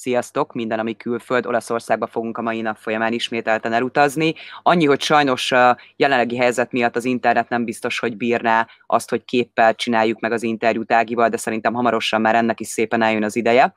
[0.00, 4.34] Sziasztok, minden, ami külföld, Olaszországba fogunk a mai nap folyamán ismételten elutazni.
[4.62, 9.24] Annyi, hogy sajnos a jelenlegi helyzet miatt az internet nem biztos, hogy bírná azt, hogy
[9.24, 13.36] képpel csináljuk meg az interjút Ágival, de szerintem hamarosan már ennek is szépen eljön az
[13.36, 13.74] ideje.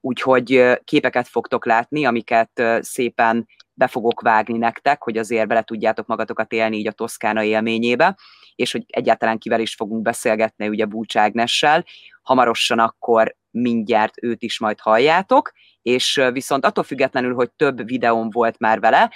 [0.00, 6.52] Úgyhogy képeket fogtok látni, amiket szépen be fogok vágni nektek, hogy azért bele tudjátok magatokat
[6.52, 8.16] élni így a Toszkána élményébe,
[8.54, 11.84] és hogy egyáltalán kivel is fogunk beszélgetni, ugye Búcs Ágnessel.
[12.22, 15.52] Hamarosan akkor mindjárt őt is majd halljátok,
[15.82, 19.12] és viszont attól függetlenül, hogy több videóm volt már vele,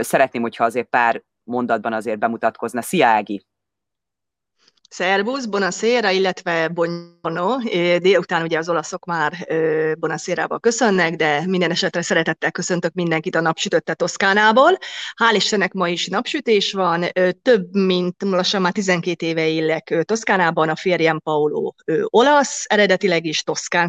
[0.00, 2.82] szeretném, hogyha azért pár mondatban azért bemutatkozna.
[2.82, 3.46] Szia Ági!
[4.94, 7.58] Szervusz, bonaszéra, illetve bonjourno.
[7.98, 9.46] Délután ugye az olaszok már
[9.98, 14.78] bonaszérával köszönnek, de minden esetre szeretettel köszöntök mindenkit a napsütötte Toszkánából.
[15.16, 17.04] Hál' Istennek ma is napsütés van,
[17.42, 21.72] több mint lassan már 12 éve élek Toszkánában, a férjem Paolo
[22.04, 23.88] olasz, eredetileg is Toszkán,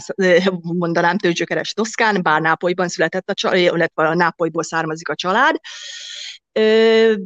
[0.61, 5.55] mondanám tőzsökeres Toszkán, bár Nápolyban született a család, illetve a Nápolyból származik a család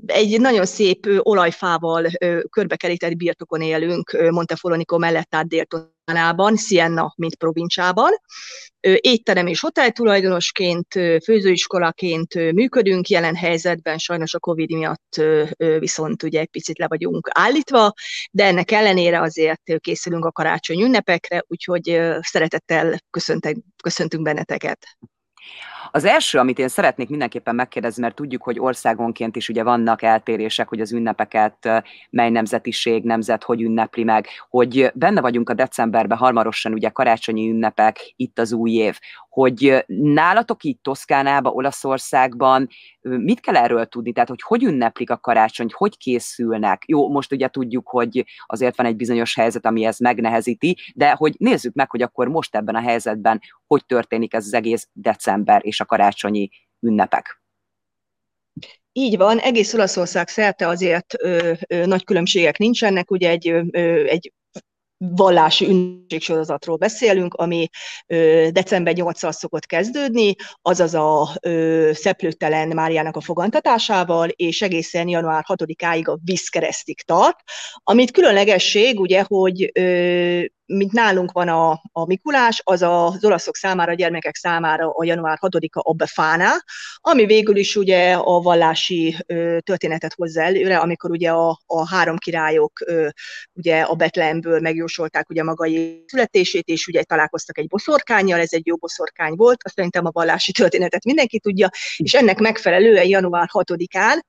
[0.06, 2.06] egy nagyon szép olajfával
[2.50, 8.12] körbekerített birtokon élünk Montefolonico mellett át Déltonában, Siena, mint provincsában.
[8.80, 10.88] Étterem és hotel tulajdonosként,
[11.24, 15.22] főzőiskolaként működünk, jelen helyzetben sajnos a Covid miatt
[15.80, 17.94] viszont ugye egy picit le vagyunk állítva,
[18.32, 23.00] de ennek ellenére azért készülünk a karácsony ünnepekre, úgyhogy szeretettel
[23.82, 24.88] köszöntünk benneteket.
[25.92, 30.68] Az első, amit én szeretnék mindenképpen megkérdezni, mert tudjuk, hogy országonként is ugye vannak eltérések,
[30.68, 36.74] hogy az ünnepeket mely nemzetiség, nemzet hogy ünnepli meg, hogy benne vagyunk a decemberben, hamarosan
[36.74, 38.98] ugye karácsonyi ünnepek, itt az új év,
[39.30, 42.68] hogy nálatok itt Toszkánába, Olaszországban
[43.02, 44.12] mit kell erről tudni?
[44.12, 46.84] Tehát, hogy hogy ünneplik a karácsonyt, hogy készülnek?
[46.86, 51.36] Jó, most ugye tudjuk, hogy azért van egy bizonyos helyzet, ami ezt megnehezíti, de hogy
[51.38, 55.77] nézzük meg, hogy akkor most ebben a helyzetben hogy történik ez az egész december és
[55.80, 57.42] a karácsonyi ünnepek.
[58.92, 64.34] Így van, egész Olaszország szerte azért ö, ö, nagy különbségek nincsenek, ugye egy, ö, egy
[64.98, 67.70] vallási ünnepségsorozatról beszélünk, ami
[68.08, 75.44] ö, december 8-szal szokott kezdődni, azaz a ö, szeplőtelen Máriának a fogantatásával, és egészen január
[75.48, 77.40] 6-áig a vízkeresztig tart,
[77.84, 83.92] amit különlegesség, ugye, hogy ö, mint nálunk van a, a Mikulás, az az olaszok számára,
[83.92, 86.52] a gyermekek számára a január 6-a a Befana,
[86.96, 92.18] ami végül is ugye a vallási ö, történetet hozza előre, amikor ugye a, a három
[92.18, 93.08] királyok ö,
[93.54, 95.68] ugye a Betlehemből megjósolták ugye maga
[96.06, 100.52] születését, és ugye találkoztak egy boszorkányjal, ez egy jó boszorkány volt, azt szerintem a vallási
[100.52, 104.20] történetet mindenki tudja, és ennek megfelelően január 6-án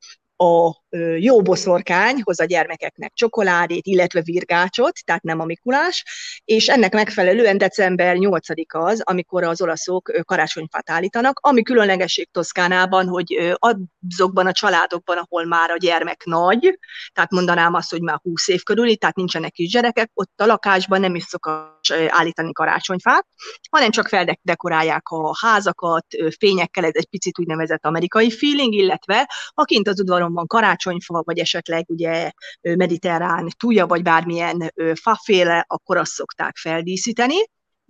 [0.40, 0.70] a
[1.18, 6.04] jó boszorkány hoz a gyermekeknek csokoládét, illetve virgácsot, tehát nem a Mikulás,
[6.44, 13.56] és ennek megfelelően december 8 az, amikor az olaszok karácsonyfát állítanak, ami különlegesség Toszkánában, hogy
[13.58, 16.78] azokban a családokban, ahol már a gyermek nagy,
[17.12, 21.14] tehát mondanám azt, hogy már 20 év körüli, tehát nincsenek kisgyerekek, ott a lakásban nem
[21.14, 23.26] is szokott állítani karácsonyfát,
[23.70, 26.06] hanem csak feldekorálják a házakat,
[26.38, 31.22] fényekkel, ez egy picit úgynevezett amerikai feeling, illetve ha kint az udvaron van karácsony, karácsonyfa,
[31.24, 32.30] vagy esetleg ugye
[32.60, 37.36] mediterrán túlja, vagy bármilyen faféle, akkor azt szokták feldíszíteni.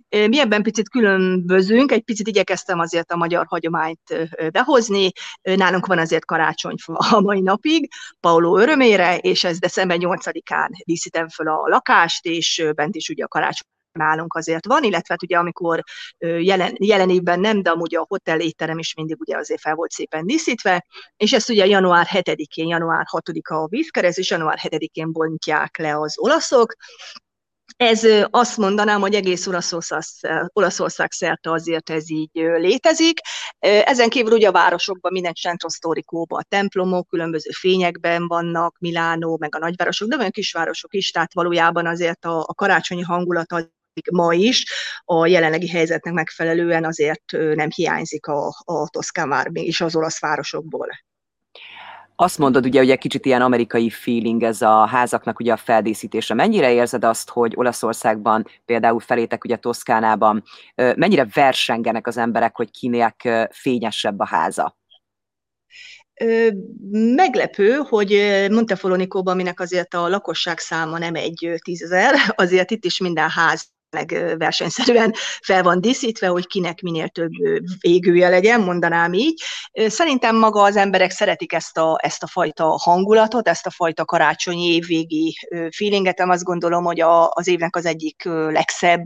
[0.09, 5.11] Mi ebben picit különbözünk, egy picit igyekeztem azért a magyar hagyományt behozni.
[5.41, 7.89] Nálunk van azért karácsonyfa a mai napig,
[8.19, 13.27] Paulo örömére, és ez december 8-án díszítem föl a lakást, és bent is ugye a
[13.27, 15.83] karácsony nálunk azért van, illetve hát ugye amikor
[16.17, 19.91] jelen, jelen évben nem, de amúgy a hotel étterem is mindig ugye azért fel volt
[19.91, 20.85] szépen díszítve,
[21.17, 26.13] és ezt ugye január 7-én, január 6-a a vízkerez, és január 7-én bontják le az
[26.17, 26.75] olaszok,
[27.77, 30.01] ez azt mondanám, hogy egész Olaszország,
[30.53, 33.19] Olaszország szerte azért ez így létezik.
[33.59, 35.69] Ezen kívül ugye a városokban, minden centro
[36.27, 41.85] a templomok különböző fényekben vannak, Milánó, meg a nagyvárosok, de olyan kisvárosok is, tehát valójában
[41.85, 43.51] azért a, a karácsonyi hangulat
[44.11, 44.65] ma is,
[45.05, 50.87] a jelenlegi helyzetnek megfelelően azért nem hiányzik a, a Toszkán vár és az olasz városokból.
[52.21, 56.33] Azt mondod ugye, hogy egy kicsit ilyen amerikai feeling ez a házaknak ugye a feldíszítése.
[56.33, 60.43] Mennyire érzed azt, hogy Olaszországban, például felétek ugye Toszkánában,
[60.75, 64.77] mennyire versengenek az emberek, hogy kinek fényesebb a háza?
[67.15, 68.11] Meglepő, hogy
[68.51, 74.35] Montefolonico-ban, aminek azért a lakosság száma nem egy tízezer, azért itt is minden ház meg
[74.37, 77.31] versenyszerűen fel van díszítve, hogy kinek minél több
[77.79, 79.43] végűje legyen, mondanám így.
[79.73, 84.73] Szerintem maga az emberek szeretik ezt a, ezt a fajta hangulatot, ezt a fajta karácsonyi
[84.73, 85.35] évvégi
[85.75, 86.19] feelinget.
[86.19, 89.05] Azt gondolom, hogy a, az évnek az egyik legszebb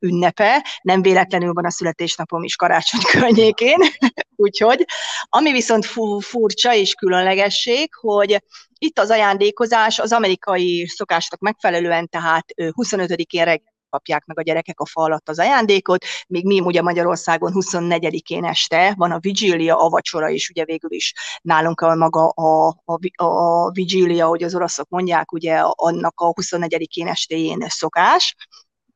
[0.00, 0.66] ünnepe.
[0.82, 3.78] Nem véletlenül van a születésnapom is karácsony környékén,
[4.36, 4.84] úgyhogy.
[5.28, 5.86] Ami viszont
[6.20, 8.42] furcsa és különlegesség, hogy
[8.78, 14.86] itt az ajándékozás az amerikai szokásnak megfelelően, tehát 25-én reggel kapják meg a gyerekek a
[14.86, 20.28] fa alatt az ajándékot, még mi ugye Magyarországon 24-én este van a vigília, a vacsora
[20.28, 25.32] is, ugye végül is nálunk a maga a, a, a vigília, hogy az oroszok mondják,
[25.32, 28.34] ugye annak a 24-én estéjén szokás,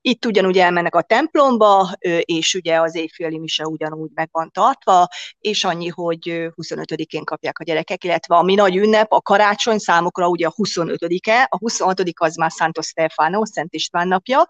[0.05, 1.91] itt ugyanúgy elmennek a templomba,
[2.21, 5.09] és ugye az éjféli mise ugyanúgy meg van tartva,
[5.39, 10.29] és annyi, hogy 25-én kapják a gyerekek, illetve a mi nagy ünnep, a karácsony számukra
[10.29, 14.47] ugye a 25-e, a 26 az már Santo Stefano, Szent István napja,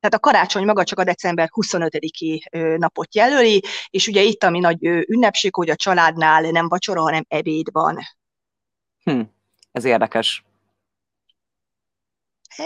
[0.00, 4.84] tehát a karácsony maga csak a december 25-i napot jelöli, és ugye itt, ami nagy
[4.84, 7.98] ünnepség, hogy a családnál nem vacsora, hanem ebéd van.
[9.02, 9.20] Hm,
[9.72, 10.44] ez érdekes.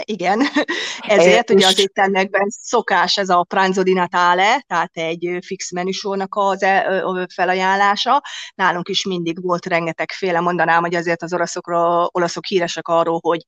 [0.03, 0.41] Igen,
[0.99, 6.63] ezért ugye az éttermekben szokás ez a pranzo di Natale, tehát egy fix menüsornak az
[6.63, 8.21] e, felajánlása.
[8.55, 13.43] Nálunk is mindig volt rengetegféle, mondanám, hogy azért az olaszokra, olaszok híresek arról, hogy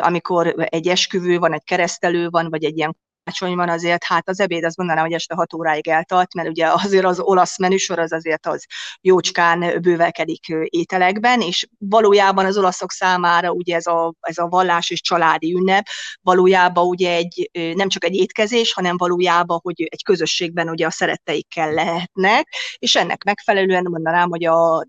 [0.00, 4.40] amikor egy esküvő van, egy keresztelő van, vagy egy ilyen karácsony van azért, hát az
[4.40, 8.12] ebéd azt mondanám, hogy este 6 óráig eltart, mert ugye azért az olasz menüsor az
[8.12, 8.64] azért az
[9.00, 15.00] jócskán bővelkedik ételekben, és valójában az olaszok számára ugye ez a, ez a vallás és
[15.00, 15.86] családi ünnep
[16.20, 21.72] valójában ugye egy, nem csak egy étkezés, hanem valójában, hogy egy közösségben ugye a szeretteikkel
[21.72, 22.48] lehetnek,
[22.78, 24.86] és ennek megfelelően mondanám, hogy a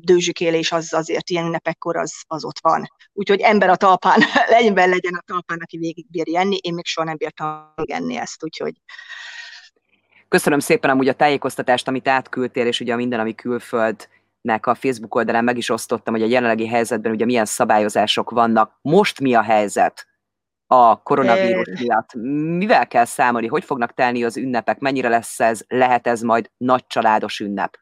[0.00, 2.86] dőzsükélés az azért ilyen ünnepekkor az, az ott van.
[3.12, 7.06] Úgyhogy ember a talpán, legyen legyen a talpán, aki végig bírja enni, én még soha
[7.06, 8.74] nem bírtam enni ezt, úgyhogy
[10.32, 15.14] Köszönöm szépen amúgy a tájékoztatást, amit átküldtél, és ugye a minden, ami külföldnek a Facebook
[15.14, 18.78] oldalán meg is osztottam, hogy a jelenlegi helyzetben ugye milyen szabályozások vannak.
[18.82, 20.06] Most mi a helyzet
[20.66, 22.14] a koronavírus miatt?
[22.58, 23.46] Mivel kell számolni?
[23.46, 24.78] Hogy fognak telni az ünnepek?
[24.78, 25.64] Mennyire lesz ez?
[25.68, 27.81] Lehet ez majd nagy családos ünnep?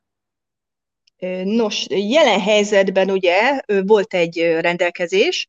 [1.44, 5.46] Nos, jelen helyzetben ugye volt egy rendelkezés,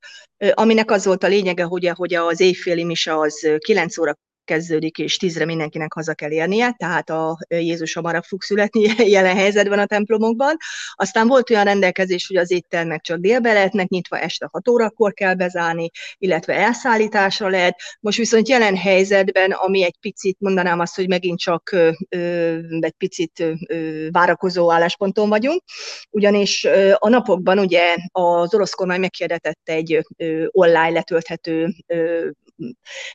[0.52, 4.18] aminek az volt a lényege, hogy, hogy az éjféli mise az 9 óra
[4.52, 8.82] kezdődik, és tízre mindenkinek haza kell érnie, tehát a Jézus hamarabb fog születni
[9.16, 10.58] jelen helyzetben a templomokban.
[10.94, 15.34] Aztán volt olyan rendelkezés, hogy az éttermek csak délbe lehetnek nyitva, este 6 órakor kell
[15.34, 17.82] bezárni, illetve elszállításra lehet.
[18.00, 21.72] Most viszont jelen helyzetben, ami egy picit, mondanám azt, hogy megint csak
[22.10, 25.62] ö, egy picit ö, várakozó állásponton vagyunk,
[26.10, 32.30] ugyanis ö, a napokban ugye az orosz kormány meghirdetett egy ö, online letölthető ö,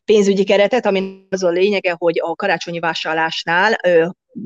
[0.04, 3.76] pénzügyi keretet, ami az a lényege, hogy a karácsonyi vásárlásnál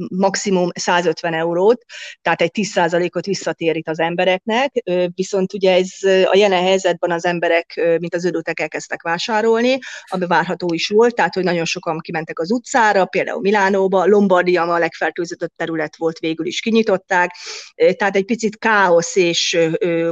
[0.08, 1.84] maximum 150 eurót,
[2.22, 4.72] tehát egy 10%-ot visszatérít az embereknek,
[5.14, 10.74] viszont ugye ez a jelen helyzetben az emberek, mint az ödötek elkezdtek vásárolni, ami várható
[10.74, 15.96] is volt, tehát hogy nagyon sokan kimentek az utcára, például Milánóba, Lombardia a legfertőzöttebb terület
[15.96, 17.34] volt, végül is kinyitották,
[17.74, 19.58] tehát egy picit káosz és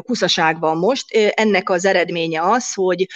[0.03, 1.17] kuszaság van most.
[1.35, 3.07] Ennek az eredménye az, hogy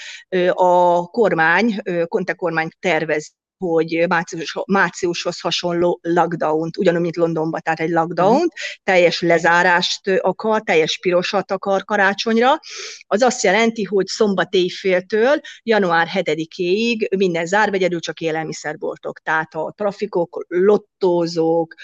[0.53, 1.77] a kormány,
[2.09, 3.33] Conte kormány tervez
[3.69, 8.47] hogy március, márciushoz hasonló lockdown-t, ugyanúgy, mint Londonban, tehát egy lockdown mm.
[8.85, 12.59] teljes lezárást akar, teljes pirosat akar karácsonyra.
[13.07, 19.19] Az azt jelenti, hogy szombat éjféltől január 7-éig minden zár, egyedül csak élelmiszerboltok.
[19.19, 21.75] Tehát a trafikok, lottózók,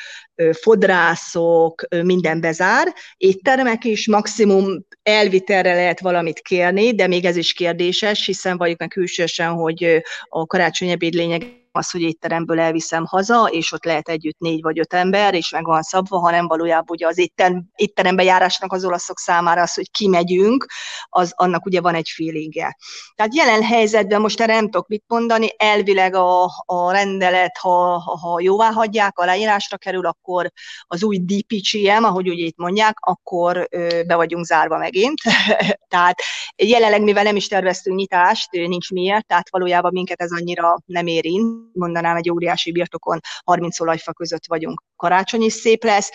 [0.52, 8.26] fodrászok, minden bezár, éttermek is maximum elvitelre lehet valamit kérni, de még ez is kérdéses,
[8.26, 13.72] hiszen valljuk meg hűsösen, hogy a karácsony ebéd lényeg az, hogy étteremből elviszem haza, és
[13.72, 17.18] ott lehet együtt négy vagy öt ember, és meg van szabva, hanem valójában ugye az
[17.18, 20.66] étten, étterembe járásnak az olaszok számára az, hogy kimegyünk,
[21.08, 22.76] az annak ugye van egy feelingje.
[23.14, 28.40] Tehát jelen helyzetben most erre nem tudok mit mondani, elvileg a, a rendelet, ha, ha
[28.40, 30.52] jóvá hagyják, aláírásra kerül, akkor
[30.86, 35.20] az új DPCM, ahogy ugye itt mondják, akkor ö, be vagyunk zárva megint.
[35.88, 36.20] tehát
[36.56, 41.57] jelenleg, mivel nem is terveztünk nyitást, nincs miért, tehát valójában minket ez annyira nem érint,
[41.72, 46.10] mondanám egy óriási birtokon 30 olajfa között vagyunk, karácsony is szép lesz,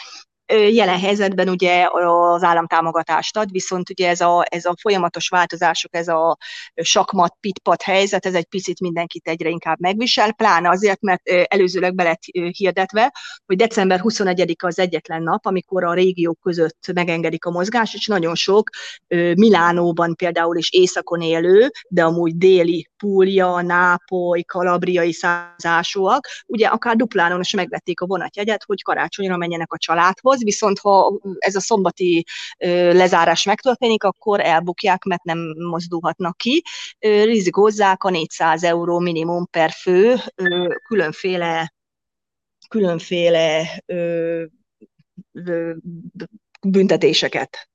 [0.54, 5.96] Jelen helyzetben ugye az állam támogatást ad, viszont ugye ez a, ez a folyamatos változások,
[5.96, 6.38] ez a
[6.76, 12.04] sakmat, pitpat helyzet, ez egy picit mindenkit egyre inkább megvisel, pláne azért, mert előzőleg be
[12.04, 12.22] lett
[12.58, 13.14] hirdetve,
[13.46, 18.36] hogy december 21 az egyetlen nap, amikor a régiók között megengedik a mozgás, és nagyon
[18.36, 18.70] sok
[19.36, 27.40] Milánóban például is északon élő, de amúgy déli Púlia, Nápoly, kalabriai százásúak, ugye akár duplánon
[27.40, 32.26] is megvették a vonatjegyet, hogy karácsonyra menjenek a családhoz, viszont ha ez a szombati
[32.92, 36.64] lezárás megtörténik, akkor elbukják, mert nem mozdulhatnak ki.
[37.00, 40.16] Rizikózzák a 400 euró minimum per fő
[40.88, 41.74] különféle
[42.74, 43.66] különféle
[46.62, 47.70] büntetéseket.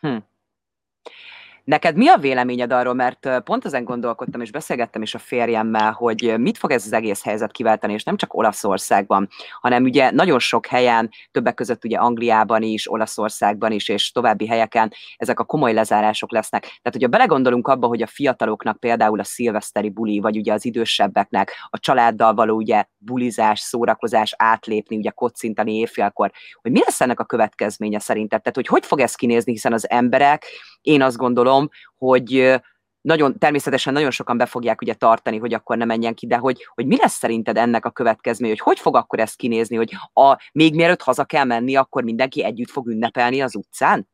[0.00, 0.16] Hm.
[1.68, 6.34] Neked mi a véleményed arról, mert pont ezen gondolkodtam, és beszélgettem is a férjemmel, hogy
[6.38, 9.28] mit fog ez az egész helyzet kiváltani, és nem csak Olaszországban,
[9.60, 14.92] hanem ugye nagyon sok helyen, többek között ugye Angliában is, Olaszországban is, és további helyeken
[15.16, 16.62] ezek a komoly lezárások lesznek.
[16.62, 21.52] Tehát, hogyha belegondolunk abba, hogy a fiataloknak például a szilveszteri buli, vagy ugye az idősebbeknek
[21.70, 27.24] a családdal való ugye bulizás, szórakozás, átlépni, ugye kocintani éjfélkor, hogy mi lesz ennek a
[27.24, 28.42] következménye szerinted?
[28.42, 30.46] Tehát, hogy hogy fog ez kinézni, hiszen az emberek,
[30.88, 32.60] én azt gondolom, hogy
[33.00, 36.66] nagyon, természetesen nagyon sokan be fogják ugye tartani, hogy akkor ne menjen ki, de hogy,
[36.74, 40.36] hogy mi lesz szerinted ennek a következménye, hogy hogy fog akkor ez kinézni, hogy a,
[40.52, 44.08] még mielőtt haza kell menni, akkor mindenki együtt fog ünnepelni az utcán?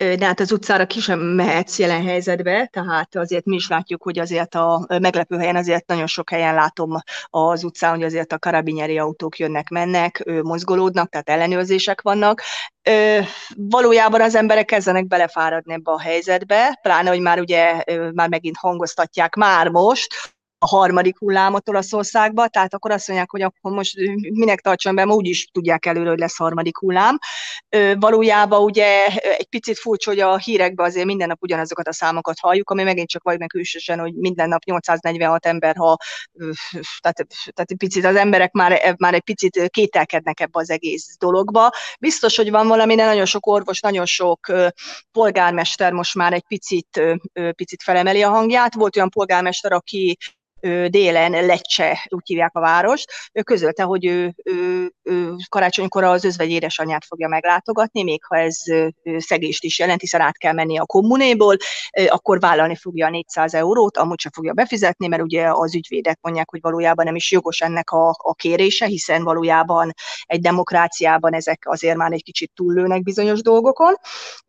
[0.00, 4.18] De hát az utcára ki sem mehetsz jelen helyzetbe, tehát azért mi is látjuk, hogy
[4.18, 6.90] azért a meglepő helyen azért nagyon sok helyen látom
[7.26, 12.42] az utcán, hogy azért a karabinyeri autók jönnek, mennek, mozgolódnak, tehát ellenőrzések vannak.
[13.56, 17.82] Valójában az emberek kezdenek belefáradni ebbe a helyzetbe, pláne, hogy már ugye
[18.14, 23.72] már megint hangoztatják már most, a harmadik hullámot Olaszországba, tehát akkor azt mondják, hogy akkor
[23.72, 27.18] most minek tartson be, úgy is tudják előre, hogy lesz harmadik hullám.
[27.98, 29.06] Valójában ugye
[29.38, 33.08] egy picit furcsa, hogy a hírekben azért minden nap ugyanazokat a számokat halljuk, ami megint
[33.08, 35.96] csak vagy meg hűsösen, hogy minden nap 846 ember, ha
[37.00, 41.70] tehát, tehát picit az emberek már, már egy picit kételkednek ebbe az egész dologba.
[42.00, 44.52] Biztos, hogy van valami, de nagyon sok orvos, nagyon sok
[45.12, 47.02] polgármester most már egy picit,
[47.56, 48.74] picit felemeli a hangját.
[48.74, 50.16] Volt olyan polgármester, aki
[50.88, 56.50] délen Lecce, úgy hívják a várost, ő közölte, hogy ő, ő, ő karácsonykor az özvegy
[56.50, 58.56] édesanyját fogja meglátogatni, még ha ez
[59.16, 61.56] szegést is jelent, hiszen át kell menni a kommunéból,
[62.08, 66.50] akkor vállalni fogja a 400 eurót, amúgy sem fogja befizetni, mert ugye az ügyvédek mondják,
[66.50, 71.96] hogy valójában nem is jogos ennek a, a kérése, hiszen valójában egy demokráciában ezek azért
[71.96, 73.94] már egy kicsit túllőnek bizonyos dolgokon,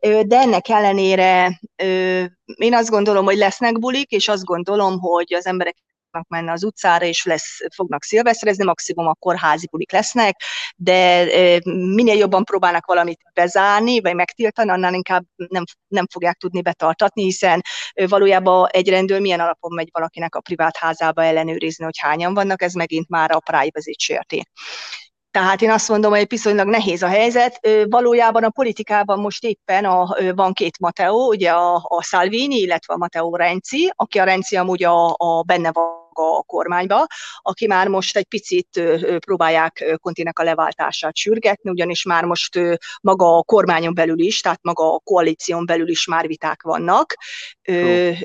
[0.00, 1.60] de ennek ellenére
[2.56, 5.76] én azt gondolom, hogy lesznek bulik, és azt gondolom, hogy az emberek
[6.12, 10.42] fognak menni az utcára, és lesz, fognak szilveszterezni, maximum akkor házi bulik lesznek,
[10.76, 11.24] de
[11.94, 17.62] minél jobban próbálnak valamit bezárni, vagy megtiltani, annál inkább nem, nem fogják tudni betartatni, hiszen
[18.08, 22.72] valójában egy rendőr milyen alapon megy valakinek a privát házába ellenőrizni, hogy hányan vannak, ez
[22.72, 24.42] megint már a privacy sérti.
[25.30, 27.68] Tehát én azt mondom, hogy viszonylag nehéz a helyzet.
[27.88, 32.96] Valójában a politikában most éppen a, van két Mateo, ugye a, a Salvini, illetve a
[32.96, 37.06] Mateo Renzi, aki a Renzi amúgy a, a benne van a kormányba,
[37.42, 38.82] aki már most egy picit
[39.18, 42.60] próbálják Kontinek a leváltását sürgetni, ugyanis már most
[43.00, 47.14] maga a kormányon belül is, tehát maga a koalíción belül is már viták vannak.
[47.68, 48.16] Oh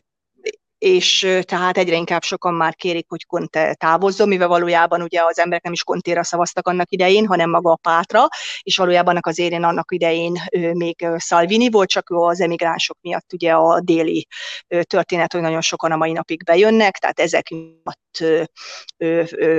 [0.77, 5.63] és tehát egyre inkább sokan már kérik, hogy Conte távozzon, mivel valójában ugye az emberek
[5.63, 8.27] nem is Contéra szavaztak annak idején, hanem maga a Pátra,
[8.61, 10.41] és valójában annak az érén annak idején
[10.73, 14.27] még Salvini volt, csak az emigránsok miatt ugye a déli
[14.81, 18.05] történet, hogy nagyon sokan a mai napig bejönnek, tehát ezek miatt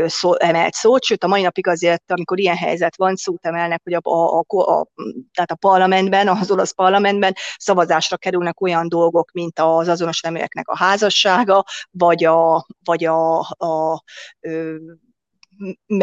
[0.07, 3.95] szó, emelt szót, sőt a mai napig azért, amikor ilyen helyzet van, szót emelnek, hogy
[3.95, 4.87] a, a, a, a,
[5.35, 10.77] tehát a parlamentben, az olasz parlamentben szavazásra kerülnek olyan dolgok, mint az azonos neműeknek a
[10.77, 14.03] házas házassága, vagy a, vagy a, a, a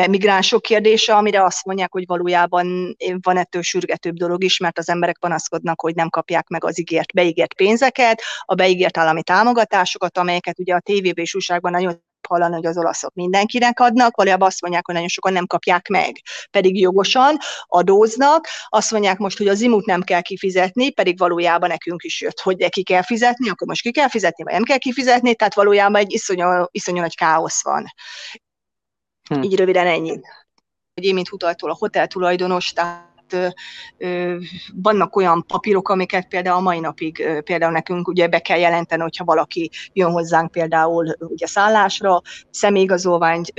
[0.07, 5.19] migránsok kérdése, amire azt mondják, hogy valójában van ettől sürgetőbb dolog is, mert az emberek
[5.19, 10.75] panaszkodnak, hogy nem kapják meg az ígért, beígért pénzeket, a beígért állami támogatásokat, amelyeket ugye
[10.75, 14.93] a tévében és újságban nagyon hallani, hogy az olaszok mindenkinek adnak, valójában azt mondják, hogy
[14.93, 20.01] nagyon sokan nem kapják meg, pedig jogosan adóznak, azt mondják most, hogy az imut nem
[20.01, 24.09] kell kifizetni, pedig valójában nekünk is jött, hogy neki kell fizetni, akkor most ki kell
[24.09, 27.85] fizetni, vagy nem kell kifizetni, tehát valójában egy iszonyú, iszonyú nagy káosz van.
[29.29, 29.41] Hm.
[29.41, 30.19] Így röviden ennyi.
[30.93, 34.35] Hogy én, mint utaltól a hotel tulajdonos, tehát ö,
[34.73, 39.23] vannak olyan papírok, amiket például a mai napig például nekünk ugye be kell jelenteni, hogyha
[39.23, 43.53] valaki jön hozzánk például ugye szállásra, személyigazolványt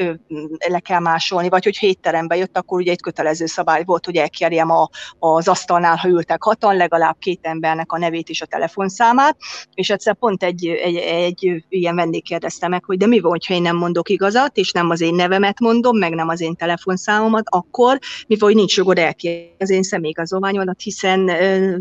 [0.68, 4.70] le kell másolni, vagy hogy hétterembe jött, akkor ugye egy kötelező szabály volt, hogy elkérjem
[4.70, 9.36] a, az asztalnál, ha ültek hatan, legalább két embernek a nevét és a telefonszámát,
[9.74, 13.54] és egyszer pont egy, egy, egy ilyen vendég kérdezte meg, hogy de mi van, ha
[13.54, 17.44] én nem mondok igazat, és nem az én nevemet mondom, meg nem az én telefonszámomat,
[17.48, 21.20] akkor mi van, hogy nincs jogod elkérni az én személyigazolványomat, hiszen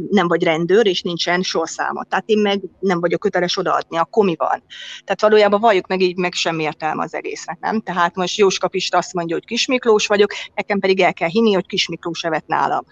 [0.09, 2.07] nem vagy rendőr, és nincsen sorszámot.
[2.07, 4.63] Tehát én meg nem vagyok köteles odaadni, akkor mi van?
[5.03, 7.81] Tehát valójában valljuk meg így, meg semmi értelme az egésznek, nem?
[7.81, 11.65] Tehát most Jóska Pista azt mondja, hogy Kismiklós vagyok, nekem pedig el kell hinni, hogy
[11.65, 12.85] Kismiklós evet nálam.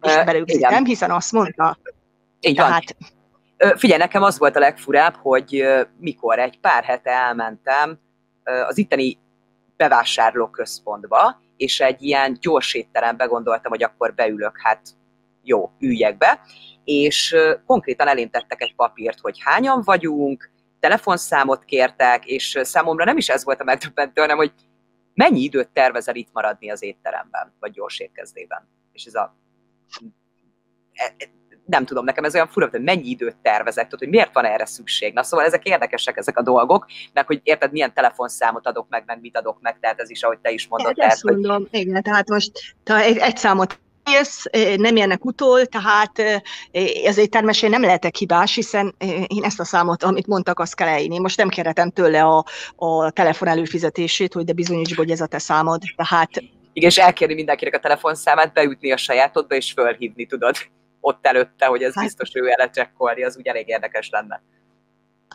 [0.00, 1.78] És belőgzítem, hiszen azt mondta.
[2.40, 3.76] Így Tehát, van.
[3.76, 5.64] Figyelj, nekem az volt a legfurább, hogy
[5.98, 7.98] mikor egy pár hete elmentem
[8.68, 9.18] az itteni
[9.76, 14.80] bevásárlóközpontba, és egy ilyen gyors étterembe gondoltam, hogy akkor beülök, hát
[15.42, 16.40] jó, üljek be,
[16.84, 17.36] és
[17.66, 20.50] konkrétan elintettek egy papírt, hogy hányan vagyunk,
[20.80, 24.52] telefonszámot kértek, és számomra nem is ez volt a megdöbbentő, hanem hogy
[25.14, 28.68] mennyi időt tervezel itt maradni az étteremben, vagy gyors étkezdében.
[28.92, 29.36] És ez a
[30.92, 31.24] e, e,
[31.70, 35.12] nem tudom, nekem ez olyan fura, hogy mennyi időt tervezett, hogy miért van erre szükség.
[35.12, 39.20] Na szóval ezek érdekesek ezek a dolgok, meg hogy érted, milyen telefonszámot adok meg, meg
[39.20, 40.88] mit adok meg, tehát ez is, ahogy te is mondod.
[40.88, 41.80] Hát tehát, ezt mondom, hogy...
[41.80, 42.50] igen, tehát most
[42.82, 44.44] ta egy, egy számot írsz,
[44.76, 46.42] nem jönnek utol, tehát
[47.04, 48.94] ezért természetesen nem lehetek hibás, hiszen
[49.26, 51.18] én ezt a számot, amit mondtak, azt kell elírni.
[51.18, 52.44] Most nem kérhetem tőle a,
[52.76, 55.82] a telefon előfizetését, hogy de bizonyíts, hogy ez a te számod.
[55.96, 56.30] Tehát
[56.72, 60.56] igen, és elkérni mindenkinek a telefonszámát, beütni a sajátodba, és fölhívni, tudod
[61.00, 64.42] ott előtte, hogy ez hát, biztos ő elecsekkolni, az úgy elég érdekes lenne.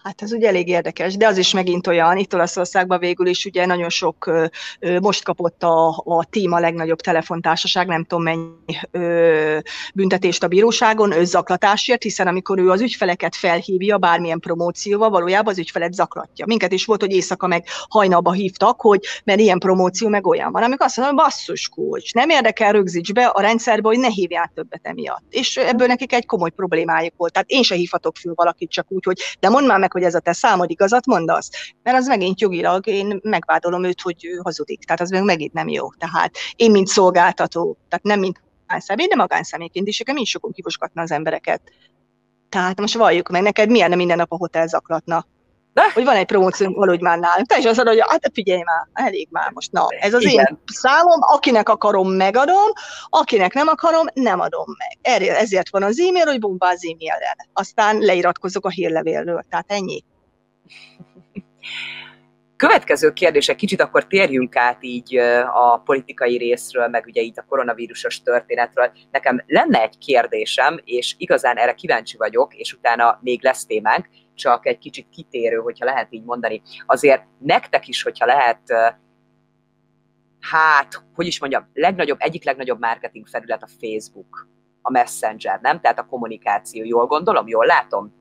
[0.04, 3.66] Hát ez ugye elég érdekes, de az is megint olyan, itt Olaszországban végül is ugye
[3.66, 4.32] nagyon sok,
[5.02, 9.58] most kapott a, a TIM a legnagyobb telefontársaság, nem tudom mennyi ö,
[9.94, 15.60] büntetést a bíróságon, ő zaklatásért, hiszen amikor ő az ügyfeleket felhívja bármilyen promócióval, valójában az
[15.60, 16.46] ügyfelet zaklatja.
[16.46, 20.64] Minket is volt, hogy éjszaka meg hajnalba hívtak, hogy mert ilyen promóció meg olyan van,
[20.64, 24.82] amikor azt mondom, basszus kulcs, nem érdekel, rögzíts be a rendszerbe, hogy ne hívjál többet
[24.84, 25.24] emiatt.
[25.30, 27.34] És ebből nekik egy komoly problémájuk volt.
[27.34, 30.16] Tehát én se hívhatok föl valakit csak úgy, hogy de mondd már meg, hogy ez
[30.16, 31.50] a te számod igazat mondasz,
[31.84, 34.86] mert az megint jogilag én megvádolom őt, hogy ő hazudik.
[34.86, 35.92] Tehát az meg megint nem jó.
[35.94, 41.02] Tehát én, mint szolgáltató, tehát nem mint magánszemély, de magánszemélyként is, nekem is sokon kivosgatna
[41.02, 41.62] az embereket.
[42.50, 45.26] Tehát most valljuk meg, neked milyen minden nap a hotel zaklatna.
[45.76, 45.92] De?
[45.94, 47.48] Hogy van egy promóció, valahogy már nálunk.
[47.48, 49.72] Te is azt mondod, hogy hát figyelj már, elég már most.
[49.72, 50.36] Na, ez az Igen.
[50.36, 52.72] én számom, akinek akarom, megadom,
[53.10, 55.22] akinek nem akarom, nem adom meg.
[55.28, 57.38] Ezért van az e-mail, hogy bombáz e-mailen.
[57.54, 59.44] Aztán leiratkozok a hírlevélről.
[59.50, 60.04] Tehát ennyi.
[62.56, 65.18] Következő kérdése, kicsit akkor térjünk át így
[65.54, 68.92] a politikai részről, meg ugye itt a koronavírusos történetről.
[69.12, 74.66] Nekem lenne egy kérdésem, és igazán erre kíváncsi vagyok, és utána még lesz témánk, csak
[74.66, 76.62] egy kicsit kitérő, hogyha lehet így mondani.
[76.86, 78.62] Azért nektek is, hogyha lehet,
[80.40, 84.48] hát, hogy is mondjam, legnagyobb, egyik legnagyobb marketing felület a Facebook,
[84.82, 85.80] a Messenger, nem?
[85.80, 86.84] Tehát a kommunikáció.
[86.84, 88.14] Jól gondolom, jól látom?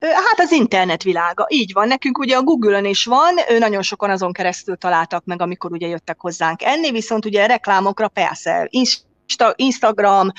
[0.00, 1.88] Hát az internet világa, így van.
[1.88, 6.20] Nekünk ugye a Google-ön is van, nagyon sokan azon keresztül találtak meg, amikor ugye jöttek
[6.20, 8.68] hozzánk enni, viszont ugye reklámokra persze,
[9.56, 10.30] Instagram,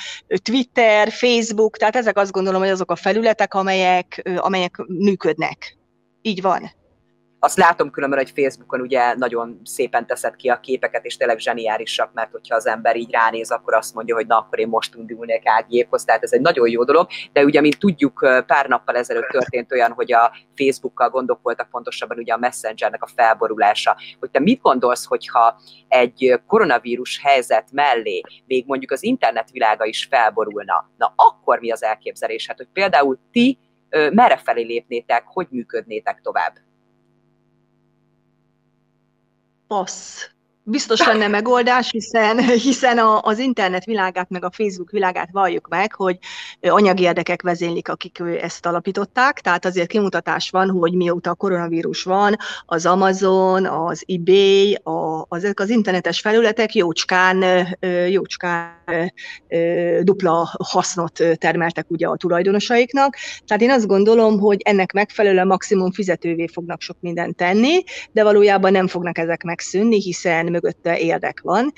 [0.41, 5.77] Twitter, Facebook, tehát ezek azt gondolom, hogy azok a felületek, amelyek, amelyek működnek.
[6.21, 6.71] Így van.
[7.43, 12.13] Azt látom különben, hogy Facebookon ugye nagyon szépen teszed ki a képeket, és tényleg zseniálisak,
[12.13, 15.41] mert hogyha az ember így ránéz, akkor azt mondja, hogy na, akkor én most indulnék
[15.45, 19.71] ágéphoz, tehát ez egy nagyon jó dolog, de ugye, mint tudjuk, pár nappal ezelőtt történt
[19.71, 23.97] olyan, hogy a Facebookkal gondok voltak pontosabban ugye a Messengernek a felborulása.
[24.19, 25.55] Hogy te mit gondolsz, hogyha
[25.87, 31.83] egy koronavírus helyzet mellé még mondjuk az internet világa is felborulna, na akkor mi az
[31.83, 32.47] elképzelés?
[32.47, 36.53] Hát, hogy például ti merre felé lépnétek, hogy működnétek tovább?
[39.73, 40.29] Loss.
[40.65, 45.93] Biztos lenne megoldás, hiszen, hiszen a, az internet világát, meg a Facebook világát valljuk meg,
[45.93, 46.17] hogy
[46.61, 52.35] anyagi érdekek vezénylik, akik ezt alapították, tehát azért kimutatás van, hogy mióta a koronavírus van,
[52.65, 57.67] az Amazon, az eBay, a, az, az internetes felületek jócskán,
[58.09, 59.13] jócskán
[60.01, 63.15] dupla hasznot termeltek ugye a tulajdonosaiknak.
[63.47, 68.71] Tehát én azt gondolom, hogy ennek megfelelően maximum fizetővé fognak sok mindent tenni, de valójában
[68.71, 71.71] nem fognak ezek megszűnni, hiszen mögötte érdek van.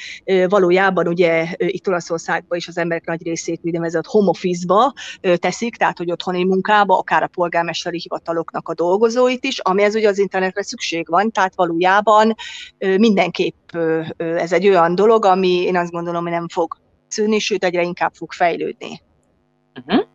[0.47, 4.93] Valójában ugye itt Olaszországban is az emberek nagy részét úgynevezett home office-ba
[5.35, 10.17] teszik, tehát hogy otthoni munkába, akár a polgármesteri hivataloknak a dolgozóit is, amihez ugye az
[10.17, 12.33] internetre szükség van, tehát valójában
[12.77, 13.71] mindenképp
[14.17, 18.13] ez egy olyan dolog, ami én azt gondolom, hogy nem fog szűnni, sőt egyre inkább
[18.13, 19.01] fog fejlődni.
[19.79, 20.05] Uh-huh.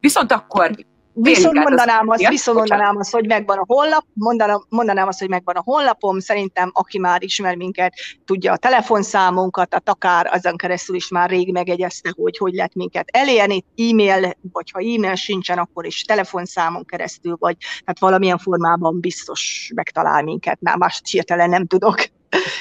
[0.00, 0.70] Viszont akkor
[1.14, 5.56] Viszont mondanám, azt, viszont mondanám azt, hogy megvan a honlap, mondanám, mondanám azt, hogy megvan
[5.56, 11.08] a honlapom, szerintem aki már ismer minket, tudja a telefonszámunkat, tehát akár azon keresztül is
[11.08, 16.02] már rég megegyezte, hogy hogy lehet minket elérni, e-mail, vagy ha e-mail sincsen, akkor is
[16.02, 17.56] telefonszámon keresztül, vagy.
[17.58, 22.04] Tehát valamilyen formában biztos megtalál minket, már más hirtelen nem tudok.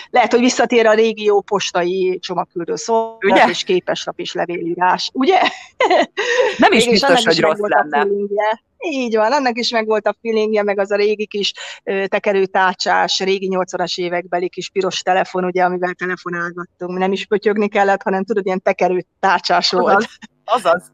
[0.10, 5.40] Lehet, hogy visszatér a régió postai csomagküldő szolgálat, és képeslap is levélírás, ugye?
[6.58, 8.08] Nem is biztos, hogy rossz lenne.
[8.90, 13.48] Így van, annak is meg volt a feelingje, meg az a régi kis tekerőtárcsás, régi
[13.52, 16.98] 80-as évekbeli kis piros telefon, ugye, amivel telefonálgattunk.
[16.98, 19.96] Nem is pötyögni kellett, hanem tudod, ilyen tekerőtárcsás volt.
[19.96, 20.92] Azaz, azaz.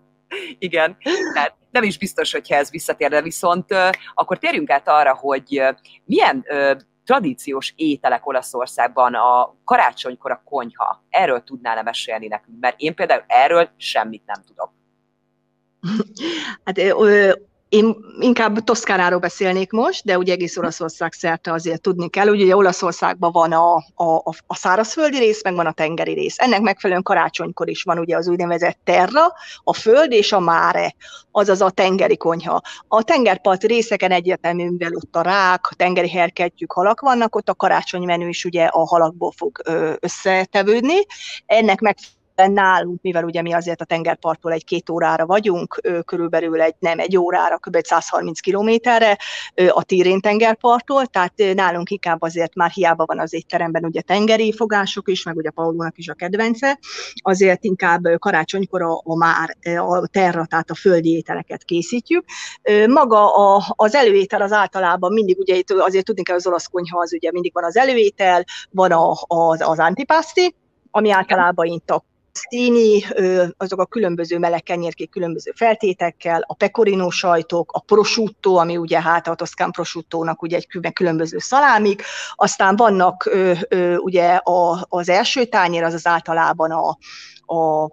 [0.59, 0.97] Igen.
[1.33, 5.59] Tehát nem is biztos, hogyha ez visszatér, de viszont uh, akkor térjünk át arra, hogy
[5.59, 6.45] uh, milyen
[7.09, 11.03] tradíciós ételek Olaszországban, a karácsonykor a konyha.
[11.09, 12.59] Erről tudnál-e mesélni nekünk?
[12.59, 14.71] Mert én például erről semmit nem tudok.
[16.63, 16.77] Hát
[17.69, 22.55] én inkább Toszkánáról beszélnék most, de ugye egész Olaszország szerte azért tudni kell, hogy ugye
[22.55, 26.35] Olaszországban van a, a, a szárazföldi rész, meg van a tengeri rész.
[26.39, 30.95] Ennek megfelelően karácsonykor is van ugye az úgynevezett terra, a föld és a máre,
[31.31, 32.61] azaz a tengeri konyha.
[32.87, 37.55] A tengerparti részeken egyértelműen, mivel ott a rák, a tengeri herketjük, halak vannak, ott a
[37.55, 39.61] karácsonymenü is ugye a halakból fog
[39.99, 41.05] összetevődni.
[41.45, 46.99] Ennek megfelelően nálunk, mivel ugye mi azért a tengerparttól egy-két órára vagyunk, körülbelül egy, nem
[46.99, 47.77] egy órára, kb.
[47.83, 49.17] 130 kilométerre
[49.69, 55.09] a Tírén tengerparttól, tehát nálunk inkább azért már hiába van az étteremben ugye tengeri fogások
[55.09, 56.79] is, meg ugye Paulónak is a kedvence,
[57.13, 62.25] azért inkább karácsonykor a, a már a terra, tehát a földi ételeket készítjük.
[62.87, 67.13] Maga a, az előétel az általában mindig, ugye azért tudni kell, az olasz konyha az
[67.13, 70.55] ugye mindig van az előétel, van a, az, az antipasti,
[70.91, 73.03] ami általában intak Színi,
[73.57, 79.27] azok a különböző meleg kenyérkék különböző feltétekkel, a pecorino sajtok, a prosciutto, ami ugye hát
[79.27, 82.03] a toszkán prosciuttónak ugye egy különböző szalámik,
[82.35, 83.29] aztán vannak
[83.97, 84.39] ugye
[84.81, 86.97] az első tányér, az az általában a,
[87.53, 87.89] a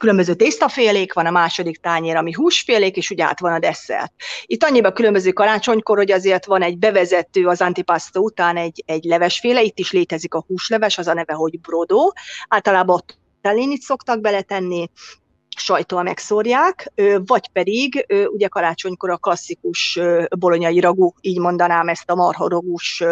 [0.00, 4.12] különböző tésztafélék, van a második tányér, ami húsfélék, és ugye át van a desszert.
[4.46, 9.62] Itt annyiban különböző karácsonykor, hogy azért van egy bevezető az antipasta után egy, egy levesféle,
[9.62, 12.14] itt is létezik a húsleves, az a neve, hogy brodó.
[12.48, 13.04] Általában
[13.40, 14.90] talinit szoktak beletenni,
[15.58, 16.92] sajtóval megszórják,
[17.24, 20.00] vagy pedig ugye karácsonykor a klasszikus
[20.38, 23.02] bolonyai ragú, így mondanám ezt a marharogús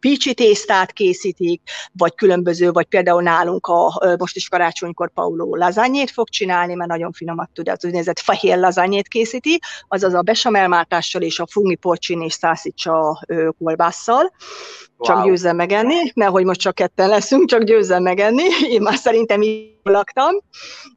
[0.00, 6.28] pícsi tésztát készítik, vagy különböző, vagy például nálunk a, most is karácsonykor Paulo lazányét fog
[6.28, 11.46] csinálni, mert nagyon finomat tud, az úgynevezett fehér lazányét készíti, azaz a besamelmártással és a
[11.50, 13.26] fungi porcsin és szászicsa
[13.58, 14.32] kolbásszal,
[15.02, 15.26] csak wow.
[15.26, 19.70] győzzem megenni, mert hogy most csak ketten leszünk, csak győzzem megenni, én már szerintem így
[19.82, 20.34] laktam,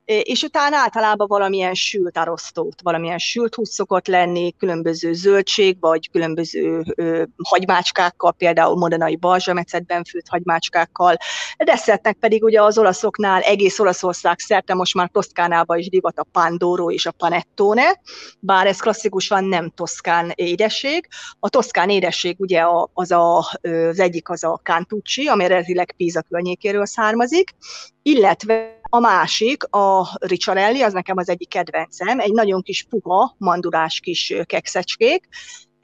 [0.06, 6.84] és utána általában valamilyen sült arosztót, valamilyen sült hús szokott lenni, különböző zöldség, vagy különböző
[6.96, 11.18] ö, hagymácskákkal, például modanai balzsamecetben főtt hagymácskákkal.
[11.58, 16.92] Desszertnek pedig ugye az olaszoknál, egész Olaszország szerte most már Toszkánában is divat a pandoro
[16.92, 18.02] és a panettone,
[18.40, 21.08] bár ez klasszikusan nem toszkán édesség.
[21.40, 22.64] A toszkán édesség ugye
[22.94, 23.46] az, a,
[23.96, 27.56] az egyik az a cantucci, ami eredetileg Pisa környékéről származik,
[28.02, 34.00] illetve a másik, a Ricciarelli, az nekem az egyik kedvencem, egy nagyon kis puha, mandulás
[34.00, 35.28] kis kekszecskék,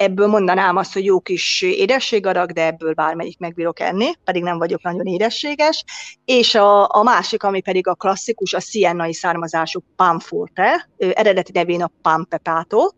[0.02, 4.82] ebből mondanám azt, hogy jó kis édességadag, de ebből bármelyik megbírok enni, pedig nem vagyok
[4.82, 5.84] nagyon édességes.
[6.26, 11.92] És a, a másik, ami pedig a klasszikus, a sziennai származású panforte, eredeti nevén a
[12.02, 12.90] panpepato,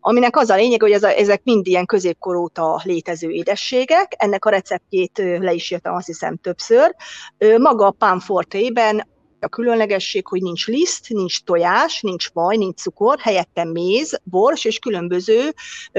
[0.00, 4.14] aminek az a lényeg, hogy ez a, ezek mind ilyen középkor óta létező édességek.
[4.16, 6.94] Ennek a receptjét le is írtam azt hiszem többször.
[7.58, 9.06] Maga a panfortében
[9.44, 14.78] a különlegesség, hogy nincs liszt, nincs tojás, nincs vaj, nincs cukor, helyette méz, bors és
[14.78, 15.54] különböző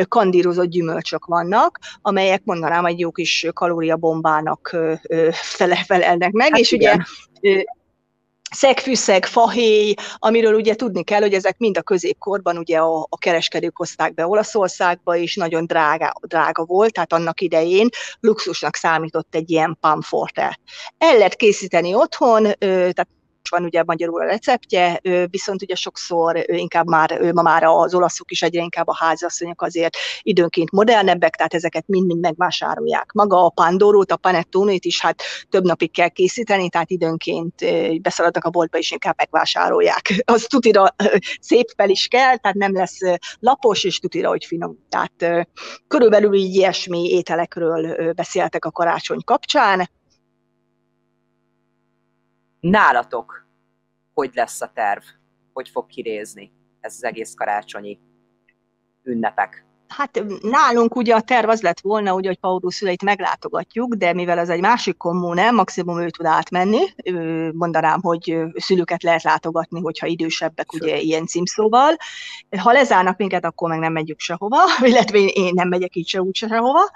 [0.08, 4.76] kandírozott gyümölcsök vannak, amelyek mondanám egy jó kis kalóriabombának
[5.82, 7.06] felelnek meg, hát és igen.
[7.42, 7.64] ugye
[8.56, 13.78] szegfűszeg, fahéj, amiről ugye tudni kell, hogy ezek mind a középkorban ugye a, a kereskedők
[13.78, 19.78] hozták be Olaszországba, és nagyon drága, drága volt, tehát annak idején luxusnak számított egy ilyen
[19.80, 20.60] pamforte.
[20.98, 23.08] El lehet készíteni otthon, tehát
[23.50, 28.42] van ugye magyarul a receptje, viszont ugye sokszor inkább már, ma már az olaszok is
[28.42, 33.12] egyre inkább a házasszonyok azért időnként modernebbek, tehát ezeket mind-mind megvásárolják.
[33.12, 37.54] Maga a pandorót, a panettónét is hát több napig kell készíteni, tehát időnként
[38.02, 40.14] beszaladnak a boltba és inkább megvásárolják.
[40.26, 40.96] Az tutira
[41.40, 42.98] szép fel is kell, tehát nem lesz
[43.40, 44.78] lapos, és tutira, hogy finom.
[44.90, 45.48] Tehát
[45.88, 49.90] körülbelül így ilyesmi ételekről beszéltek a karácsony kapcsán.
[52.70, 53.48] Nálatok
[54.14, 55.04] hogy lesz a terv?
[55.54, 58.00] Hogy fog kirézni ez az egész karácsonyi
[59.04, 59.65] ünnepek?
[59.88, 64.40] Hát nálunk ugye a terv az lett volna, ugye, hogy Paulus szüleit meglátogatjuk, de mivel
[64.40, 66.82] ez egy másik kommune, maximum ő tud átmenni,
[67.54, 71.96] mondanám, hogy szülőket lehet látogatni, hogyha idősebbek, ugye ilyen címszóval.
[72.58, 76.36] Ha lezárnak minket, akkor meg nem megyünk sehova, illetve én nem megyek így se úgy
[76.36, 76.92] sehova.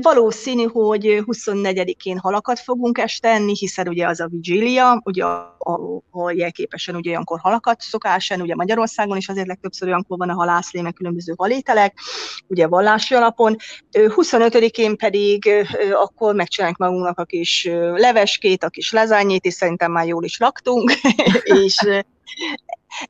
[0.00, 5.24] Valószínű, hogy 24-én halakat fogunk este enni, hiszen ugye az a vigília, ugye
[5.68, 10.80] ahol jelképesen ugye olyankor halakat szokásen, ugye Magyarországon is azért legtöbbször olyankor van a halászlé,
[10.80, 11.98] meg különböző halételek,
[12.46, 13.56] ugye vallási alapon.
[13.92, 15.50] 25-én pedig
[15.92, 20.92] akkor megcsináljuk magunknak a kis leveskét, a kis lezányét, és szerintem már jól is laktunk,
[21.64, 21.76] és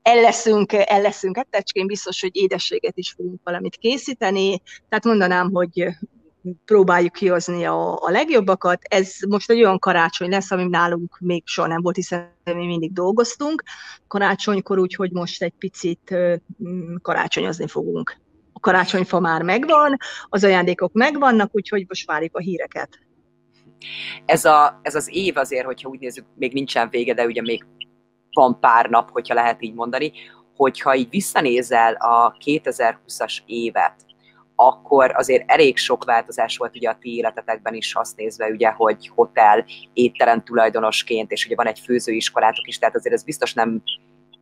[0.02, 5.88] el leszünk, el leszünk ettecskén, biztos, hogy édességet is fogunk valamit készíteni, tehát mondanám, hogy
[6.64, 8.82] próbáljuk kihozni a, a legjobbakat.
[8.82, 12.92] Ez most egy olyan karácsony lesz, ami nálunk még soha nem volt, hiszen mi mindig
[12.92, 13.62] dolgoztunk
[14.06, 16.14] karácsonykor, úgyhogy most egy picit
[16.64, 18.16] mm, karácsonyozni fogunk.
[18.52, 19.96] A karácsonyfa már megvan,
[20.28, 22.98] az ajándékok megvannak, úgyhogy most várjuk a híreket.
[24.24, 27.64] Ez, a, ez az év azért, hogyha úgy nézzük, még nincsen vége, de ugye még
[28.32, 30.12] van pár nap, hogyha lehet így mondani,
[30.56, 34.07] hogyha így visszanézel a 2020-as évet,
[34.60, 39.10] akkor azért elég sok változás volt ugye a ti életetekben is azt nézve, ugye, hogy
[39.14, 43.82] hotel, étterem tulajdonosként, és ugye van egy főzőiskolátok is, tehát azért ez biztos nem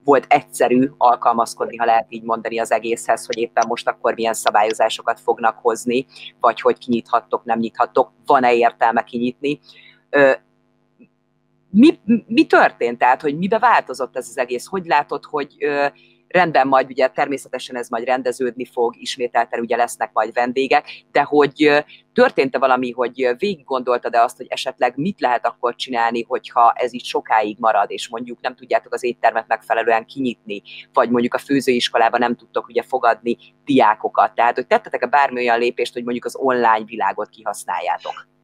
[0.05, 5.21] volt egyszerű alkalmazkodni, ha lehet így mondani az egészhez, hogy éppen most akkor milyen szabályozásokat
[5.21, 6.07] fognak hozni,
[6.41, 9.61] vagy hogy kinyithattok, nem nyithattok, van-e értelme kinyitni.
[11.71, 12.99] Mi, mi történt?
[12.99, 14.67] Tehát, hogy mibe változott ez az egész?
[14.67, 15.57] Hogy látod, hogy
[16.37, 21.85] rendben majd ugye természetesen ez majd rendeződni fog, ismételten ugye lesznek majd vendégek, de hogy
[22.13, 27.05] történt-e valami, hogy végig gondoltad-e azt, hogy esetleg mit lehet akkor csinálni, hogyha ez így
[27.05, 32.37] sokáig marad, és mondjuk nem tudjátok az éttermet megfelelően kinyitni, vagy mondjuk a főzőiskolában nem
[32.37, 34.35] tudtok ugye fogadni diákokat.
[34.35, 38.36] Tehát, hogy tettetek-e bármi olyan lépést, hogy mondjuk az online világot kihasználjátok?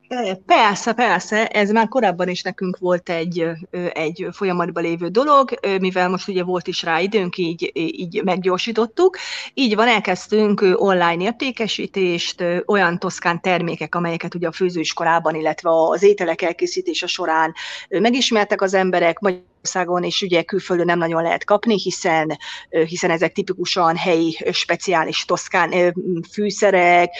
[0.46, 3.46] Persze, persze, ez már korábban is nekünk volt egy,
[3.92, 9.16] egy folyamatban lévő dolog, mivel most ugye volt is rá időnk, így, így meggyorsítottuk.
[9.54, 16.42] Így van, elkezdtünk online értékesítést, olyan toszkán termékek, amelyeket ugye a főzőiskolában, illetve az ételek
[16.42, 17.54] elkészítése során
[17.88, 19.18] megismertek az emberek,
[19.62, 25.94] Magyarországon és ugye külföldön nem nagyon lehet kapni, hiszen, hiszen ezek tipikusan helyi, speciális toszkán
[26.32, 27.10] fűszerek,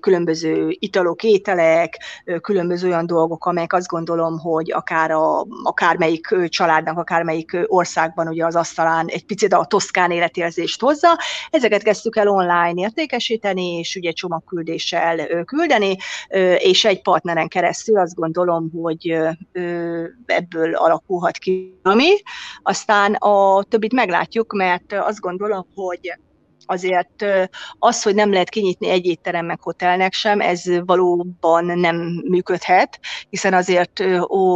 [0.00, 1.98] különböző italok, ételek,
[2.40, 8.56] különböző olyan dolgok, amelyek azt gondolom, hogy akár a, akármelyik családnak, akármelyik országban ugye az
[8.56, 11.18] asztalán egy picit a toszkán életérzést hozza.
[11.50, 15.96] Ezeket kezdtük el online értékesíteni, és ugye csomagküldéssel küldeni,
[16.58, 19.18] és egy partneren keresztül azt gondolom, hogy
[20.26, 22.10] ebből alakulhat ki ami.
[22.62, 26.18] Aztán a többit meglátjuk, mert azt gondolom, hogy
[26.66, 27.24] azért
[27.78, 31.96] az, hogy nem lehet kinyitni egy étterem meg hotelnek sem, ez valóban nem
[32.28, 34.02] működhet, hiszen azért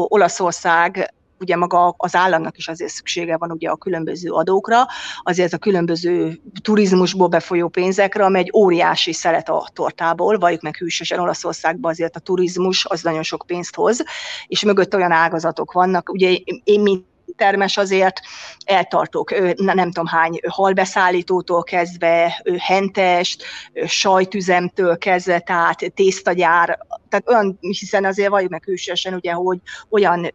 [0.08, 4.86] Olaszország ugye maga az államnak is azért szüksége van ugye a különböző adókra,
[5.22, 11.18] azért a különböző turizmusból befolyó pénzekre, amely egy óriási szelet a tortából, valljuk meg hűsösen
[11.18, 14.02] Olaszországban azért a turizmus az nagyon sok pénzt hoz,
[14.46, 16.30] és mögött olyan ágazatok vannak, ugye
[16.64, 17.04] én mint
[17.36, 18.20] termes azért
[18.64, 23.44] eltartok, nem tudom hány halbeszállítótól kezdve, hentest,
[23.86, 30.32] sajtüzemtől kezdve, tehát tésztagyár, tehát olyan, hiszen azért valljuk meg hűsösen, ugye, hogy olyan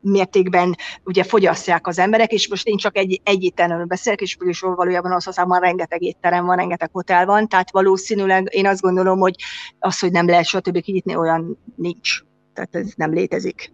[0.00, 4.60] mértékben ugye fogyasztják az emberek, és most én csak egy, egy étteremről beszélek, és, és
[4.60, 9.34] valójában az már rengeteg étterem van, rengeteg hotel van, tehát valószínűleg én azt gondolom, hogy
[9.78, 10.80] az, hogy nem lehet stb.
[10.80, 12.20] kinyitni, olyan nincs.
[12.54, 13.72] Tehát ez nem létezik.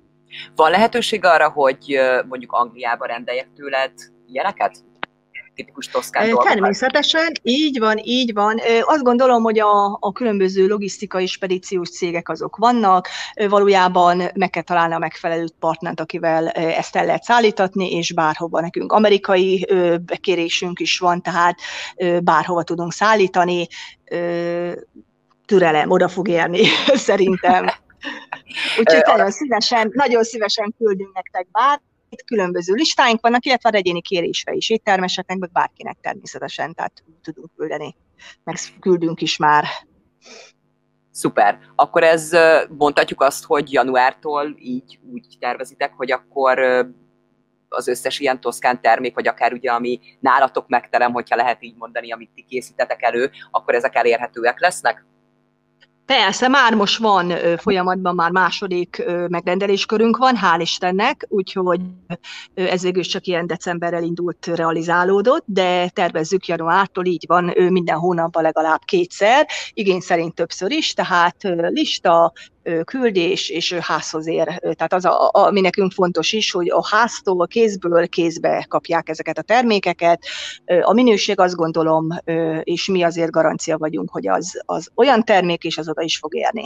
[0.55, 3.93] Van lehetőség arra, hogy mondjuk Angliába rendeljek tőled
[4.27, 4.85] ilyeneket?
[5.59, 8.61] Tipikus toszkán Természetesen, így van, így van.
[8.83, 13.09] Azt gondolom, hogy a, a különböző logisztikai spedíciós cégek azok vannak,
[13.49, 18.93] valójában meg kell találni a megfelelő partnert, akivel ezt el lehet szállítatni, és bárhova nekünk
[18.93, 19.67] amerikai
[20.07, 21.59] bekérésünk is van, tehát
[22.23, 23.67] bárhova tudunk szállítani,
[25.47, 26.67] türelem, oda fog érni,
[27.09, 27.67] szerintem.
[28.79, 34.53] Úgyhogy nagyon szívesen, nagyon szívesen küldünk nektek bár, itt különböző listáink vannak, illetve egyéni kérésre
[34.53, 37.97] is éttermeseknek, meg bárkinek természetesen, tehát tudunk küldeni,
[38.45, 39.65] meg küldünk is már.
[41.11, 41.59] Szuper.
[41.75, 42.37] Akkor ez
[42.69, 46.59] mondhatjuk azt, hogy januártól így úgy tervezitek, hogy akkor
[47.69, 52.13] az összes ilyen toszkán termék, vagy akár ugye, ami nálatok megterem, hogyha lehet így mondani,
[52.13, 55.05] amit ti készítetek elő, akkor ezek elérhetőek lesznek?
[56.09, 61.81] Persze, már most van folyamatban, már második megrendeléskörünk van, hál' Istennek, úgyhogy
[62.55, 68.81] ez végül csak ilyen decemberrel indult, realizálódott, de tervezzük januártól, így van, minden hónapban legalább
[68.85, 72.33] kétszer, igény szerint többször is, tehát lista,
[72.85, 74.47] küldés és házhoz ér.
[74.47, 79.43] Tehát az, a, ami nekünk fontos is, hogy a háztól kézből kézbe kapják ezeket a
[79.43, 80.25] termékeket.
[80.83, 82.07] A minőség azt gondolom,
[82.63, 86.35] és mi azért garancia vagyunk, hogy az, az olyan termék, és az oda is fog
[86.35, 86.65] érni.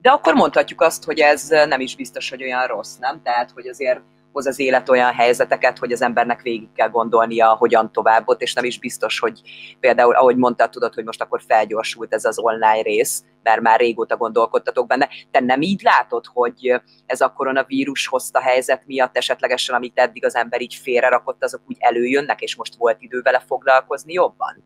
[0.00, 3.20] De akkor mondhatjuk azt, hogy ez nem is biztos, hogy olyan rossz, nem?
[3.22, 4.00] Tehát, hogy azért
[4.32, 8.52] hoz az élet olyan helyzeteket, hogy az embernek végig kell gondolnia, hogyan tovább ott, és
[8.54, 9.40] nem is biztos, hogy
[9.80, 14.16] például, ahogy mondtad, tudod, hogy most akkor felgyorsult ez az online rész, mert már régóta
[14.16, 15.08] gondolkodtatok benne.
[15.30, 20.36] Te nem így látod, hogy ez a koronavírus hozta helyzet miatt esetlegesen, amit eddig az
[20.36, 24.64] ember így félrerakott, azok úgy előjönnek, és most volt idő vele foglalkozni jobban?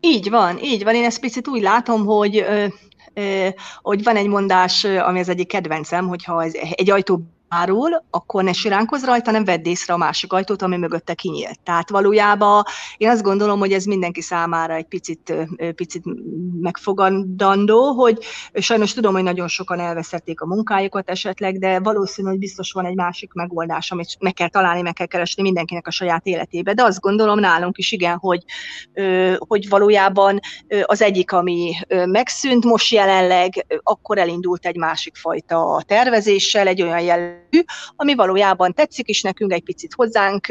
[0.00, 0.94] Így van, így van.
[0.94, 2.46] Én ezt picit úgy látom, hogy
[3.80, 8.52] hogy van egy mondás, ami az egyik kedvencem, hogyha ez egy ajtó árul, akkor ne
[8.52, 11.60] siránkozz rajta, nem vedd észre a másik ajtót, ami mögötte kinyílt.
[11.62, 12.62] Tehát valójában
[12.96, 15.34] én azt gondolom, hogy ez mindenki számára egy picit,
[15.74, 16.02] picit
[16.60, 18.18] megfogadandó, hogy
[18.54, 22.94] sajnos tudom, hogy nagyon sokan elveszették a munkájukat esetleg, de valószínű, hogy biztos van egy
[22.94, 26.74] másik megoldás, amit meg kell találni, meg kell keresni mindenkinek a saját életébe.
[26.74, 28.44] De azt gondolom nálunk is igen, hogy,
[29.38, 30.40] hogy valójában
[30.82, 31.72] az egyik, ami
[32.04, 37.39] megszűnt most jelenleg, akkor elindult egy másik fajta tervezéssel, egy olyan jel
[37.96, 40.46] ami valójában tetszik is nekünk, egy picit hozzánk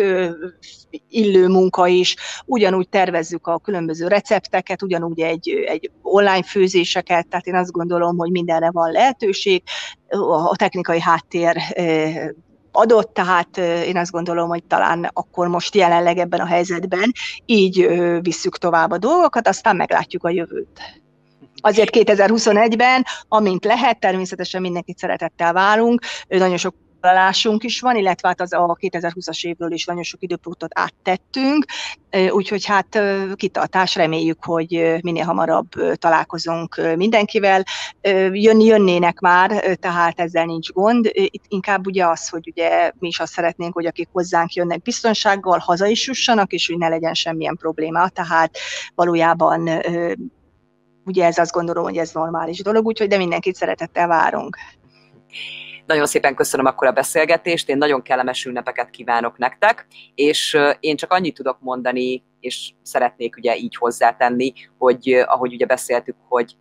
[1.09, 7.55] illő munka is, ugyanúgy tervezzük a különböző recepteket, ugyanúgy egy, egy online főzéseket, tehát én
[7.55, 9.63] azt gondolom, hogy mindenre van lehetőség,
[10.49, 11.57] a technikai háttér
[12.71, 17.11] adott, tehát én azt gondolom, hogy talán akkor most jelenleg ebben a helyzetben
[17.45, 17.87] így
[18.21, 21.01] visszük tovább a dolgokat, aztán meglátjuk a jövőt.
[21.61, 28.41] Azért 2021-ben, amint lehet, természetesen mindenkit szeretettel várunk, nagyon sok vállalásunk is van, illetve hát
[28.41, 31.65] az a 2020-as évről is nagyon sok időpontot áttettünk,
[32.29, 33.01] úgyhogy hát
[33.35, 37.63] kitartás, reméljük, hogy minél hamarabb találkozunk mindenkivel.
[38.31, 41.09] Jönni jönnének már, tehát ezzel nincs gond.
[41.11, 45.59] Itt inkább ugye az, hogy ugye mi is azt szeretnénk, hogy akik hozzánk jönnek biztonsággal,
[45.59, 48.09] haza is jussanak, és hogy ne legyen semmilyen probléma.
[48.09, 48.57] Tehát
[48.95, 49.69] valójában
[51.09, 54.57] ugye ez azt gondolom, hogy ez normális dolog, úgyhogy de mindenkit szeretettel várunk.
[55.85, 61.11] Nagyon szépen köszönöm akkor a beszélgetést, én nagyon kellemes ünnepeket kívánok nektek, és én csak
[61.13, 66.55] annyit tudok mondani, és szeretnék ugye így hozzátenni, hogy ahogy ugye beszéltük, hogy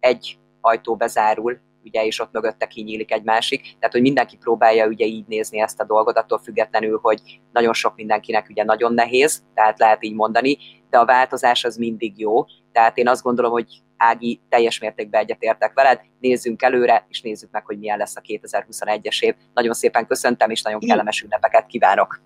[0.00, 3.60] egy ajtó bezárul, ugye, és ott mögötte kinyílik egy másik.
[3.60, 7.94] Tehát, hogy mindenki próbálja ugye így nézni ezt a dolgot, attól függetlenül, hogy nagyon sok
[7.94, 10.56] mindenkinek ugye nagyon nehéz, tehát lehet így mondani,
[10.90, 12.44] de a változás az mindig jó.
[12.76, 17.64] Tehát én azt gondolom, hogy Ági, teljes mértékben egyetértek veled, nézzünk előre, és nézzük meg,
[17.64, 19.34] hogy milyen lesz a 2021-es év.
[19.54, 22.20] Nagyon szépen köszöntem, és nagyon kellemes ünnepeket kívánok!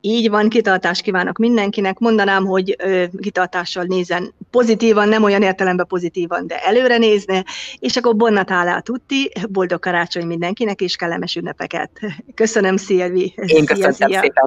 [0.00, 1.98] Így van, kitartást kívánok mindenkinek.
[1.98, 7.44] Mondanám, hogy ö, kitartással nézen pozitívan, nem olyan értelemben pozitívan, de előre nézne,
[7.78, 11.90] és akkor Bonnatálá tutti, boldog karácsony mindenkinek, és kellemes ünnepeket.
[12.34, 13.34] Köszönöm, Szilvi.
[13.46, 14.32] Én köszönöm szépen.